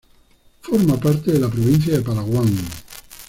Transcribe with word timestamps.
Hace 0.63 0.97
parte 0.97 1.31
de 1.31 1.37
la 1.39 1.47
provincia 1.47 1.93
de 1.95 2.01
Palawan. 2.01 2.57